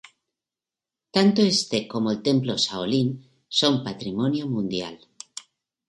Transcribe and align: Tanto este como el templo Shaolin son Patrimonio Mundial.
Tanto 1.15 1.43
este 1.43 1.87
como 1.87 2.09
el 2.09 2.23
templo 2.23 2.55
Shaolin 2.57 3.23
son 3.47 3.83
Patrimonio 3.83 4.47
Mundial. 4.47 4.99